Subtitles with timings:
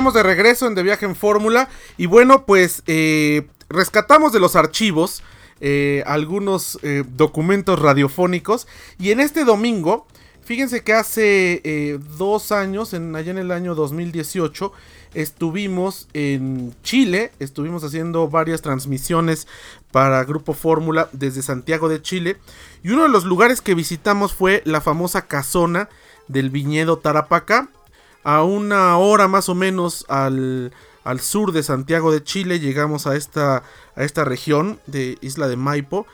[0.00, 1.68] estamos de regreso en De Viaje en Fórmula.
[1.98, 5.22] Y bueno, pues eh, rescatamos de los archivos
[5.60, 8.66] eh, algunos eh, documentos radiofónicos.
[8.98, 10.06] Y en este domingo,
[10.42, 14.72] fíjense que hace dos años, en, allá en el año 2018,
[15.12, 17.32] estuvimos en Chile.
[17.38, 19.46] Estuvimos haciendo varias transmisiones
[19.92, 22.38] para Grupo Fórmula desde Santiago de Chile.
[22.82, 25.90] Y uno de los lugares que visitamos fue la famosa casona
[26.26, 27.68] del viñedo Tarapacá
[28.22, 30.72] a una hora más o menos al,
[31.04, 33.62] al sur de Santiago de Chile llegamos a esta,
[33.96, 36.06] a esta región de Isla de Maipo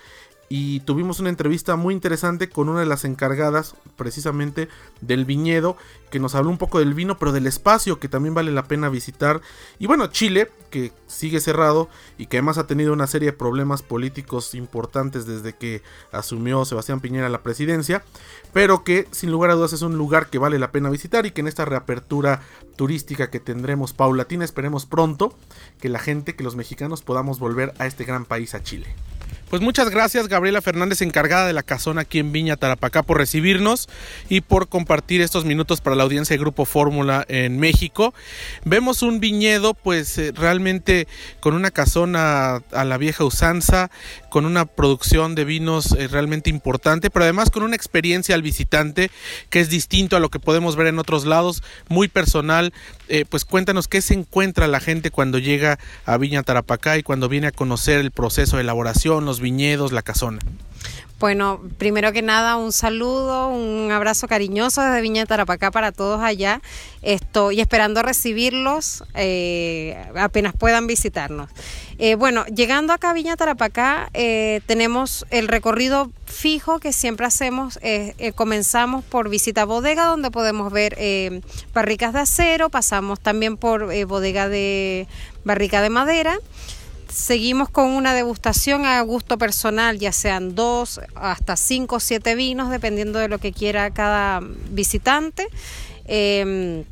[0.49, 4.69] y tuvimos una entrevista muy interesante con una de las encargadas precisamente
[5.01, 5.77] del viñedo
[6.11, 8.89] que nos habló un poco del vino pero del espacio que también vale la pena
[8.89, 9.41] visitar.
[9.79, 11.89] Y bueno Chile que sigue cerrado
[12.19, 17.01] y que además ha tenido una serie de problemas políticos importantes desde que asumió Sebastián
[17.01, 18.05] Piñera la presidencia
[18.53, 21.33] pero que sin lugar a dudas es un lugar que vale la pena visitar y
[21.33, 22.43] que en esta reapertura
[22.77, 25.37] turística que tendremos paulatina esperemos pronto
[25.81, 28.95] que la gente que los mexicanos podamos volver a este gran país a Chile
[29.49, 33.89] pues muchas gracias Gabriela Fernández, encargada de la casona aquí en Viña Tarapacá, por recibirnos
[34.29, 38.15] y por compartir estos minutos para la audiencia de Grupo Fórmula en México.
[38.65, 41.07] Vemos un viñedo pues eh, realmente
[41.41, 43.91] con una casona a la vieja usanza,
[44.31, 49.11] con una producción de vinos eh, realmente importante, pero además con una experiencia al visitante
[49.51, 52.73] que es distinto a lo que podemos ver en otros lados, muy personal.
[53.09, 57.29] Eh, pues cuéntanos qué se encuentra la gente cuando llega a Viña Tarapacá y cuando
[57.29, 60.41] viene a conocer el proceso de elaboración, los viñedos, la casona.
[61.19, 66.61] Bueno, primero que nada, un saludo, un abrazo cariñoso desde Viña Tarapacá para todos allá.
[67.01, 71.49] Estoy esperando recibirlos eh, apenas puedan visitarnos.
[71.99, 77.79] Eh, bueno, llegando acá a Viña Tarapacá, eh, tenemos el recorrido fijo que siempre hacemos.
[78.35, 80.99] comenzamos por visita bodega, donde podemos ver
[81.73, 85.09] barricas de acero, pasamos también por bodega de
[85.45, 86.39] barrica de madera
[87.17, 92.71] seguimos con una degustación a gusto personal, ya sean dos, hasta cinco o siete vinos,
[92.71, 94.41] dependiendo de lo que quiera cada
[94.71, 95.49] visitante.
[96.05, 96.85] Em,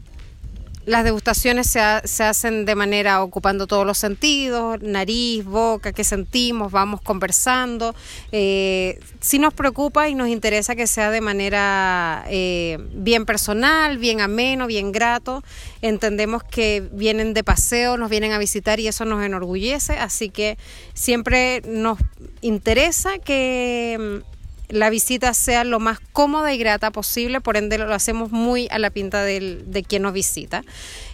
[0.86, 7.00] las degustaciones se, hacen de manera ocupando todos los sentidos, nariz, boca, qué sentimos, vamos
[7.00, 7.94] conversando.
[8.32, 14.20] Eh, si nos preocupa y nos interesa que sea de manera eh, bien personal, bien
[14.20, 15.42] ameno, bien grato.
[15.80, 20.58] Entendemos que vienen de paseo, nos vienen a visitar y eso nos enorgullece, así que
[20.92, 21.98] siempre nos
[22.42, 24.22] interesa que
[24.68, 28.78] la visita sea lo más cómoda y grata posible, por ende lo hacemos muy a
[28.78, 30.62] la pinta de quien nos visita.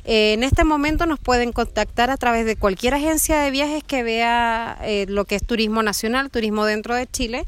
[0.04, 4.02] Eh, en este momento nos pueden contactar a través de cualquier agencia de viajes que
[4.02, 7.44] vea eh, lo que es turismo nacional, turismo dentro de Chile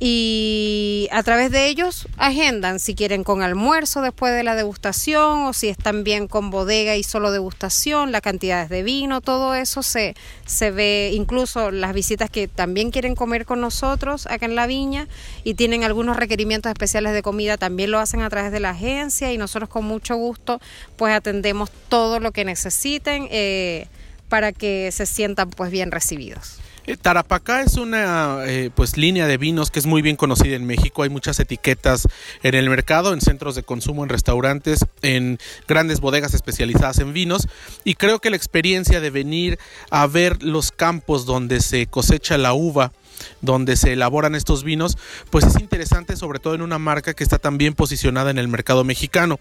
[0.00, 5.52] y a través de ellos agendan si quieren con almuerzo después de la degustación o
[5.52, 10.14] si están bien con bodega y solo degustación, las cantidades de vino, todo eso se,
[10.46, 15.08] se ve, incluso las visitas que también quieren comer con nosotros acá en la viña
[15.42, 19.32] y tienen algunos requerimientos especiales de comida, también lo hacen a través de la agencia
[19.32, 20.60] y nosotros con mucho gusto
[20.96, 23.88] pues atendemos todo lo que necesiten eh,
[24.28, 26.60] para que se sientan pues bien recibidos.
[26.88, 30.64] Eh, Tarapacá es una eh, pues línea de vinos que es muy bien conocida en
[30.64, 31.02] México.
[31.02, 32.08] Hay muchas etiquetas
[32.42, 35.38] en el mercado, en centros de consumo, en restaurantes, en
[35.68, 37.46] grandes bodegas especializadas en vinos.
[37.84, 39.58] Y creo que la experiencia de venir
[39.90, 42.90] a ver los campos donde se cosecha la uva
[43.40, 44.98] donde se elaboran estos vinos,
[45.30, 48.48] pues es interesante sobre todo en una marca que está tan bien posicionada en el
[48.48, 49.38] mercado mexicano.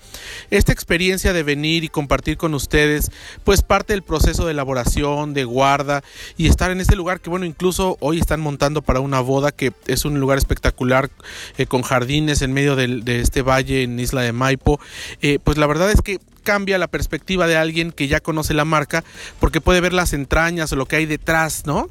[0.52, 3.12] Esta experiencia de venir y compartir con ustedes,
[3.44, 6.04] pues parte del proceso de elaboración, de guarda
[6.38, 9.74] y estar en este lugar que bueno, incluso hoy están montando para una boda que
[9.88, 11.10] es un lugar espectacular
[11.58, 14.80] eh, con jardines en medio de, este valle en Isla de Maipo,
[15.22, 18.64] eh, pues la verdad es que cambia la perspectiva de alguien que ya conoce la
[18.64, 19.04] marca
[19.40, 21.90] porque puede ver las entrañas o lo que hay detrás, ¿no?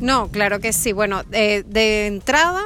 [0.00, 0.92] No, claro que sí.
[0.92, 2.64] Bueno, eh, de entrada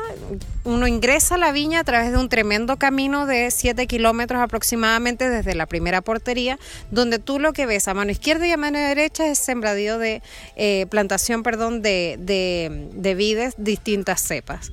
[0.62, 5.28] uno ingresa a la viña a través de un tremendo camino de 7 kilómetros aproximadamente
[5.28, 6.58] desde la primera portería,
[6.90, 10.22] donde tú lo que ves a mano izquierda y a mano derecha es sembradío de
[10.56, 14.70] eh, plantación, perdón, de, de, vides distintas cepas.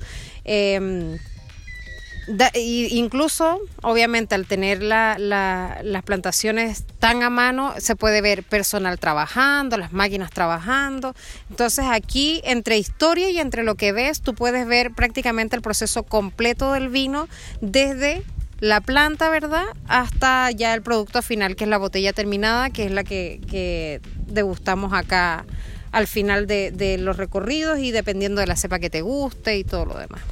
[2.26, 9.76] Em, incluso, obviamente, al tener las plantaciones tan a mano, se puede ver personal trabajando,
[9.76, 11.14] las máquinas trabajando.
[11.50, 16.04] Entonces aquí, entre historia y entre lo que ves, tú puedes ver prácticamente el proceso
[16.04, 17.28] completo del vino
[17.60, 18.22] desde
[18.60, 19.64] la planta, ¿verdad?
[19.88, 24.92] Hasta ya el producto final, que es la botella terminada, que es la que, degustamos
[24.94, 25.44] acá
[25.90, 29.64] al final de, de los recorridos y dependiendo de la cepa que te guste y
[29.64, 30.22] todo lo demás.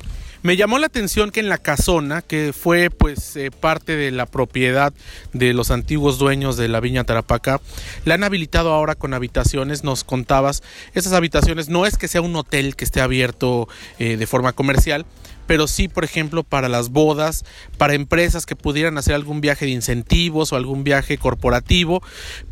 [0.43, 4.25] Me llamó la atención que en la casona, que fue pues eh, parte de la
[4.25, 4.91] propiedad
[5.35, 7.61] de los antiguos dueños de la viña Tarapaca,
[8.07, 10.63] la han habilitado ahora con habitaciones, nos contabas,
[10.95, 15.05] esas habitaciones no es que sea un hotel que esté abierto eh, de forma comercial,
[15.51, 17.45] pero sí, por ejemplo, para las bodas,
[17.77, 22.05] para empresas que pudieran hacer algún viaje de incentivos o algún viaje corporativo,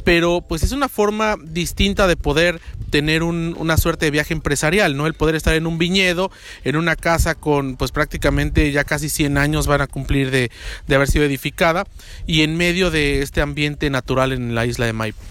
[0.03, 5.07] pero pues es una forma distinta de poder tener una suerte de viaje empresarial, ¿no?
[5.07, 6.33] El poder estar en un viñedo,
[6.65, 10.51] en una casa con pues prácticamente ya casi 100 años van a cumplir de,
[10.87, 11.87] de haber sido edificada
[12.27, 15.23] y en medio de este ambiente natural en la isla de Maipo.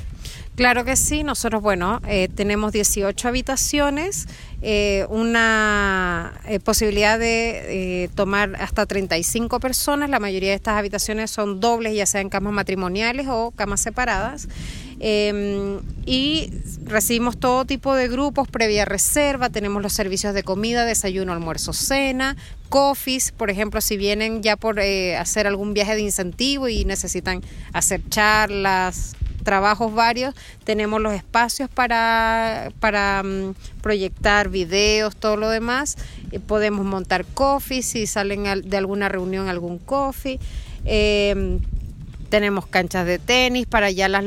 [0.57, 4.27] Claro que sí, nosotros, bueno, eh, tenemos 18 habitaciones,
[4.63, 11.59] eh, una eh, posibilidad de tomar hasta 35 personas, la mayoría de estas habitaciones son
[11.59, 14.47] dobles, ya sean camas matrimoniales o camas separadas.
[14.99, 16.51] Em, y
[16.85, 22.35] recibimos todo tipo de grupos previa reserva, tenemos los servicios de comida, desayuno, almuerzo, cena,
[22.69, 27.41] coffees, por ejemplo, si vienen ya por hacer algún viaje de incentivo y necesitan
[27.73, 29.15] hacer charlas,
[29.47, 30.35] trabajos varios,
[30.65, 35.95] tenemos los espacios para, para mm, proyectar videos, todo lo demás.
[36.33, 40.37] Eh, podemos montar coffee si salen de alguna reunión algún coffee.
[40.83, 41.59] Em,
[42.27, 44.23] tenemos canchas de tenis, para ya las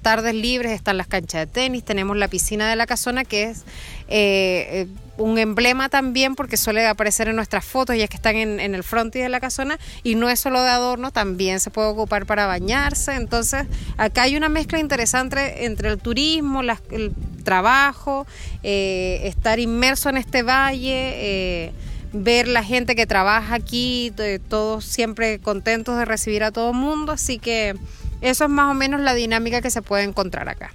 [0.00, 3.64] tardes libres están las canchas de tenis, tenemos la piscina de la casona que es
[4.08, 4.86] eh, eh,
[5.18, 9.22] un emblema también porque suele aparecer en nuestras fotos ya que están en, el frontis
[9.22, 13.14] de la casona y no es solo de adorno, también se puede ocupar para bañarse,
[13.14, 13.66] entonces
[13.98, 17.12] acá hay una mezcla interesante entre el turismo, el
[17.44, 18.26] trabajo,
[18.62, 21.72] eh, estar inmerso en este valle
[22.12, 24.12] ver la gente que trabaja aquí,
[24.48, 27.74] todos siempre contentos de recibir a todo el mundo, así que
[28.20, 30.72] eso es más o menos la dinámica que se puede encontrar acá.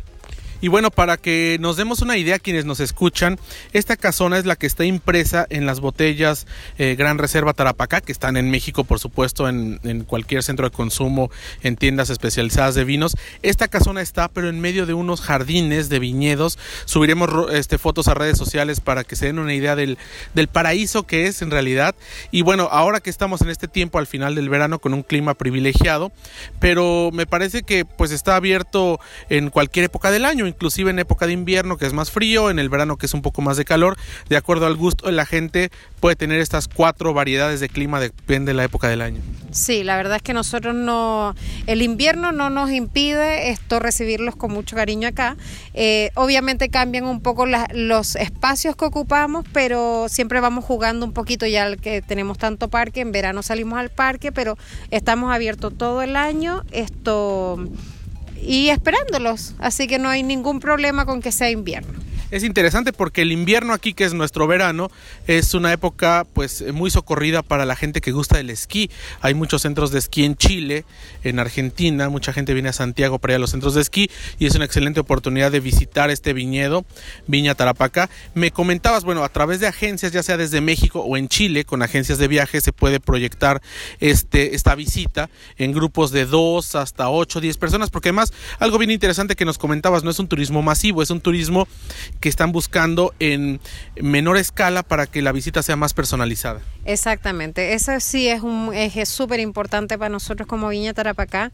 [0.62, 3.38] Y bueno, para que nos demos una idea quienes nos escuchan,
[3.74, 6.48] esta casona es la que está impresa en las botellas
[6.78, 11.30] eh, Gran Reserva Tarapacá, que están en México, por supuesto, en, cualquier centro de consumo,
[11.62, 13.16] en tiendas especializadas de vinos.
[13.42, 16.58] Esta casona está, pero en medio de unos jardines de viñedos.
[16.86, 19.98] Subiremos este, fotos a redes sociales para que se den una idea del,
[20.34, 21.96] del paraíso que es en realidad.
[22.32, 25.34] Y bueno, ahora que estamos en este tiempo al final del verano con un clima
[25.34, 26.12] privilegiado,
[26.60, 29.00] pero me parece que pues está abierto
[29.30, 32.60] en cualquier época del año inclusive en época de invierno que es más frío, en
[32.60, 33.98] el verano que es un poco más de calor,
[34.30, 35.70] de acuerdo al gusto de la gente
[36.00, 39.22] puede tener estas cuatro variedades de clima, depende de la época del año.
[39.52, 41.34] Sí, la verdad es que nosotros no,
[41.66, 45.38] el invierno no nos impide esto recibirlos con mucho cariño acá.
[45.74, 51.46] Eh, obviamente cambian un poco los espacios que ocupamos, pero siempre vamos jugando un poquito
[51.46, 54.58] ya que tenemos tanto parque, en verano salimos al parque, pero
[54.92, 56.64] estamos abiertos todo el año.
[56.72, 57.58] Esto
[58.42, 63.22] y esperándolos, así que no hay ningún problema con que sea invierno es interesante porque
[63.22, 64.90] el invierno aquí, que es nuestro verano,
[65.28, 68.90] es una época pues muy socorrida para la gente que gusta del esquí.
[69.22, 70.86] Hay muchos centros de esquí en Chile,
[71.24, 74.10] en Argentina, mucha gente viene a Santiago para ir a los centros de esquí
[74.40, 76.86] y es una excelente oportunidad de visitar este viñedo,
[77.28, 78.10] Viña Tarapaca.
[78.34, 81.82] Me comentabas, bueno, a través de agencias, ya sea desde México o en Chile, con
[81.82, 83.62] agencias de viaje se puede proyectar
[84.00, 88.92] este, esta visita en grupos de dos hasta 8, 10 personas, porque además algo bien
[88.92, 91.68] interesante que nos comentabas, no es un turismo masivo, es un turismo
[92.20, 93.60] que están buscando en
[94.02, 96.62] menor escala para que la visita sea más personalizada.
[96.86, 101.52] Exactamente, eso sí es un eje súper importante para nosotros como Viña Tarapacá,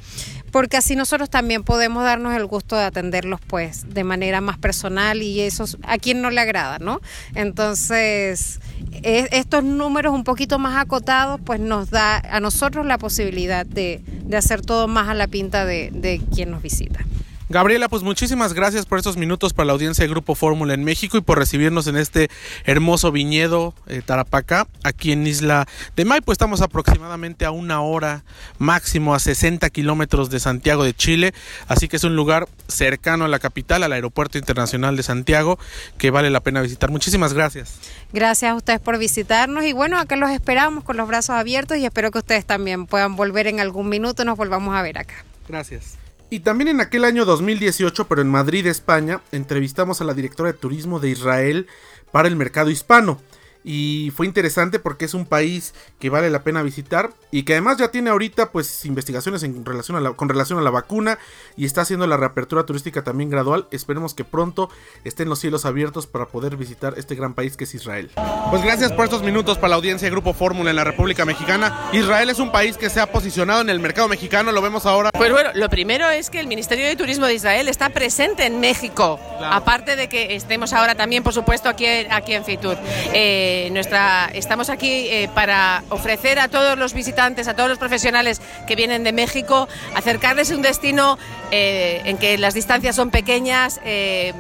[0.51, 5.21] porque así nosotros también podemos darnos el gusto de atenderlos pues de manera más personal
[5.21, 6.99] y eso a quien no le agrada, ¿no?
[7.33, 8.59] Entonces,
[8.91, 14.01] e, estos números un poquito más acotados pues nos da a nosotros la posibilidad de,
[14.35, 17.05] hacer todo más a la pinta de, de quien nos visita.
[17.51, 21.17] Gabriela, pues muchísimas gracias por estos minutos para la audiencia de Grupo Fórmula en México
[21.17, 22.29] y por recibirnos en este
[22.63, 25.67] hermoso viñedo eh, Tarapacá, aquí en Isla
[25.97, 26.31] de Maipo.
[26.31, 28.23] Estamos aproximadamente a una hora,
[28.57, 31.33] máximo a 60 kilómetros de Santiago de Chile,
[31.67, 35.59] así que es un lugar cercano a la capital, al Aeropuerto Internacional de Santiago,
[35.97, 36.89] que vale la pena visitar.
[36.89, 37.79] Muchísimas gracias.
[38.13, 41.85] Gracias a ustedes por visitarnos y bueno, acá los esperamos con los brazos abiertos y
[41.85, 45.25] espero que ustedes también puedan volver en algún minuto, nos volvamos a ver acá.
[45.49, 46.00] Gracias.
[46.33, 50.57] Y también en aquel año 2018, pero en Madrid, España, entrevistamos a la directora de
[50.57, 51.67] turismo de Israel
[52.13, 53.19] para el mercado hispano
[53.63, 57.77] y fue interesante porque es un país que vale la pena visitar y que además
[57.77, 61.19] ya tiene ahorita pues investigaciones en relación a la, con relación a la vacuna
[61.55, 63.67] y está haciendo la reapertura turística también gradual.
[63.71, 64.69] Esperemos que pronto
[65.03, 68.09] estén los cielos abiertos para poder visitar este gran país que es Israel.
[68.49, 71.89] Pues gracias por estos minutos para la audiencia de Grupo Fórmula en la República Mexicana.
[71.93, 75.11] Israel es un país que se ha posicionado en el mercado mexicano, lo vemos ahora.
[75.11, 78.59] Pues bueno, lo primero es que el Ministerio de Turismo de Israel está presente en
[78.59, 82.77] México, aparte de que estemos ahora también, por supuesto, aquí, aquí en Fitur.
[83.13, 88.41] Eh, nuestra, estamos aquí eh, para ofrecer a todos los visitantes, a todos los profesionales
[88.67, 91.17] que vienen de México, acercarles un destino
[91.51, 94.33] eh, en que las distancias son pequeñas, eh,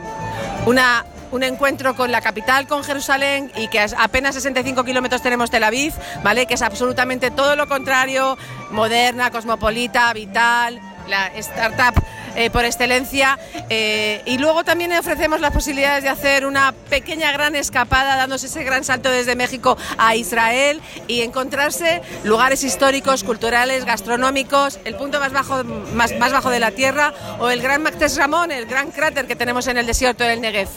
[0.65, 5.63] una, un encuentro con la capital, con Jerusalén, y que apenas 65 kilómetros tenemos Tel
[5.63, 6.45] Aviv, ¿vale?
[6.45, 8.37] que es absolutamente todo lo contrario,
[8.71, 12.01] moderna, cosmopolita, vital, la startup
[12.35, 13.37] eh, por excelencia.
[13.69, 18.63] Eh, y luego también ofrecemos las posibilidades de hacer una pequeña gran escapada, dándose ese
[18.63, 25.31] gran salto desde México a Israel y encontrarse lugares históricos, culturales, gastronómicos, el punto más
[25.31, 29.27] bajo, más, más bajo de la Tierra o el gran Mactes Ramón, el gran cráter
[29.27, 30.69] que tenemos en el desierto del Negev.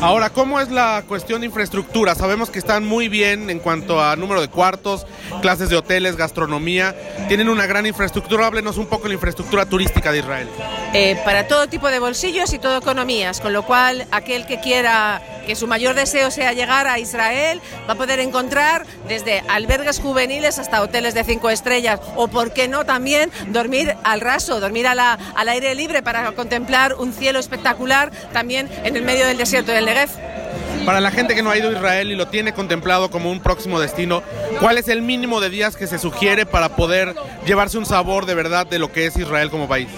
[0.00, 2.14] Ahora, ¿cómo es la cuestión de infraestructura?
[2.14, 5.06] Sabemos que están muy bien en cuanto a número de cuartos,
[5.42, 6.94] clases de hoteles, gastronomía.
[7.28, 8.46] Tienen una gran infraestructura.
[8.46, 10.48] Háblenos un poco de la infraestructura turística de Israel.
[10.94, 15.20] Eh, para todo tipo de bolsillos y todo economías, con lo cual aquel que quiera
[15.46, 20.58] que su mayor deseo sea llegar a Israel va a poder encontrar desde albergues juveniles
[20.58, 25.48] hasta hoteles de cinco estrellas o, por qué no, también dormir al raso, dormir al
[25.48, 30.37] aire libre para contemplar un cielo espectacular también en el medio del desierto del Negev.
[30.84, 33.40] Para la gente que no ha ido a Israel y lo tiene contemplado como un
[33.40, 34.22] próximo destino,
[34.60, 37.14] ¿cuál es el mínimo de días que se sugiere para poder
[37.46, 39.88] llevarse un sabor de verdad de lo que es Israel como país?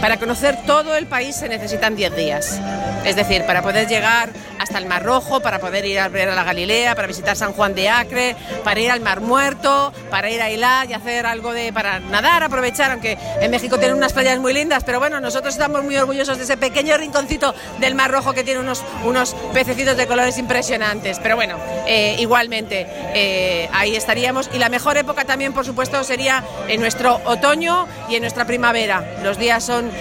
[0.00, 2.60] Para conocer todo el país se necesitan 10 días.
[3.04, 6.34] Es decir, para poder llegar hasta el Mar Rojo, para poder ir a ver a
[6.34, 10.40] la Galilea, para visitar San Juan de Acre, para ir al Mar Muerto, para ir
[10.40, 14.38] a Ilá y hacer algo de para nadar, aprovechar, aunque en México tienen unas playas
[14.38, 18.34] muy lindas, pero bueno, nosotros estamos muy orgullosos de ese pequeño rinconcito del Mar Rojo
[18.34, 21.20] que tiene unos, unos pececitos de colores impresionantes.
[21.20, 21.56] Pero bueno,
[21.86, 24.50] eh, igualmente eh, ahí estaríamos.
[24.52, 29.20] Y la mejor época también, por supuesto, sería en nuestro otoño y en nuestra primavera.
[29.22, 29.92] Los días son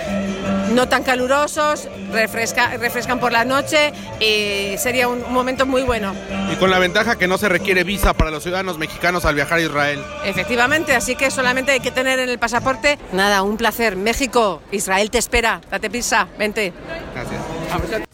[0.74, 6.16] no tan calurosos, refresca, refrescan por la noche y sería un, momento muy bueno.
[6.52, 9.60] Y con la ventaja que no se requiere visa para los ciudadanos mexicanos al viajar
[9.60, 10.04] a Israel.
[10.26, 12.98] Efectivamente, así que solamente hay que tener en el pasaporte.
[13.14, 13.96] Nada, un placer.
[13.96, 15.62] México, Israel te espera.
[15.70, 16.74] Date prisa, vente.
[17.14, 18.07] Gracias.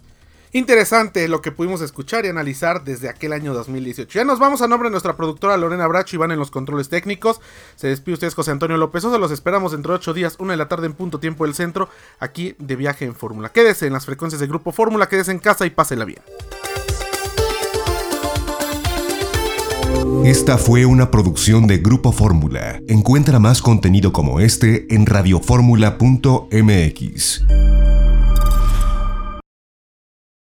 [0.56, 4.20] Interesante lo que pudimos escuchar y analizar desde aquel año 2018.
[4.20, 6.90] Ya nos vamos a nombre de nuestra productora Lorena Bracho y van en los controles
[6.90, 7.42] técnicos.
[7.76, 9.18] Se despide ustedes José Antonio López Oso.
[9.18, 11.90] Los esperamos dentro de ocho días, una de la tarde en punto tiempo del centro,
[12.20, 13.50] aquí de viaje en Fórmula.
[13.50, 16.22] Quédese en las frecuencias de Grupo Fórmula, quédese en casa y pásela bien.
[20.24, 22.80] Esta fue una producción de Grupo Fórmula.
[22.88, 27.42] Encuentra más contenido como este en radioformula.mx.